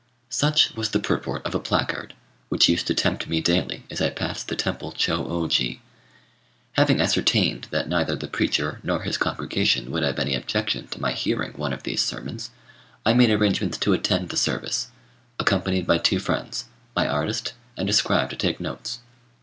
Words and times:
Such 0.31 0.75
was 0.75 0.89
the 0.89 0.99
purport 0.99 1.45
of 1.45 1.53
a 1.53 1.59
placard, 1.59 2.15
which 2.49 2.67
used 2.67 2.87
to 2.87 2.95
tempt 2.95 3.27
me 3.29 3.39
daily, 3.39 3.83
as 3.91 4.01
I 4.01 4.09
passed 4.09 4.47
the 4.47 4.55
temple 4.55 4.91
Chô 4.93 5.29
ô 5.29 5.47
ji. 5.47 5.79
Having 6.73 6.99
ascertained 6.99 7.67
that 7.69 7.87
neither 7.87 8.15
the 8.15 8.27
preacher 8.27 8.79
nor 8.81 9.03
his 9.03 9.19
congregation 9.19 9.91
would 9.91 10.01
have 10.01 10.17
any 10.17 10.33
objection 10.33 10.87
to 10.87 10.99
my 10.99 11.11
hearing 11.11 11.53
one 11.53 11.71
of 11.71 11.83
these 11.83 12.01
sermons, 12.01 12.49
I 13.05 13.13
made 13.13 13.29
arrangements 13.29 13.77
to 13.77 13.93
attend 13.93 14.29
the 14.29 14.37
service, 14.37 14.87
accompanied 15.37 15.85
by 15.85 15.99
two 15.99 16.17
friends, 16.17 16.65
my 16.95 17.07
artist, 17.07 17.53
and 17.77 17.87
a 17.87 17.93
scribe 17.93 18.31
to 18.31 18.35
take 18.35 18.59
notes. 18.59 19.01